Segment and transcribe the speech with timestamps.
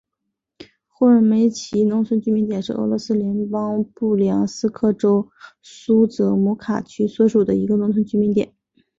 [0.87, 5.29] 霍尔梅奇农村居民点是俄罗斯联邦布良斯克州
[5.61, 8.51] 苏泽姆卡区所属的一个农村居民点。